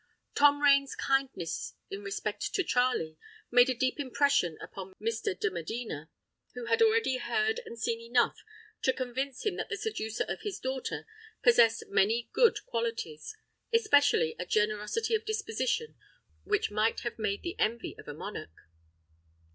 Tom 0.33 0.63
Rain's 0.63 0.95
kindness 0.95 1.75
in 1.91 2.01
respect 2.01 2.55
to 2.55 2.63
Charley 2.63 3.19
made 3.51 3.69
a 3.69 3.75
deep 3.77 3.99
impression 3.99 4.57
upon 4.59 4.95
Mr. 4.99 5.39
de 5.39 5.51
Medina, 5.51 6.09
who 6.55 6.65
had 6.65 6.81
already 6.81 7.17
heard 7.17 7.59
and 7.67 7.77
seen 7.77 8.01
enough 8.01 8.39
to 8.81 8.93
convince 8.93 9.45
him 9.45 9.57
that 9.57 9.69
the 9.69 9.77
seducer 9.77 10.23
of 10.27 10.41
his 10.41 10.57
daughter 10.57 11.05
possessed 11.43 11.83
many 11.87 12.31
good 12.33 12.65
qualities; 12.65 13.37
especially 13.71 14.35
a 14.39 14.45
generosity 14.47 15.13
of 15.13 15.23
disposition 15.23 15.93
which 16.45 16.71
might 16.71 17.01
have 17.01 17.19
made 17.19 17.43
the 17.43 17.55
envy 17.59 17.95
of 17.99 18.07
a 18.07 18.13
monarch. 18.15 18.57